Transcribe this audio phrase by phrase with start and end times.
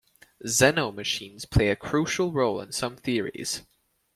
[0.47, 3.61] Zeno machines play a crucial role in some theories.